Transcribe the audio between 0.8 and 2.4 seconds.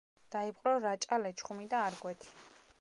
რაჭა-ლეჩხუმი და არგვეთი.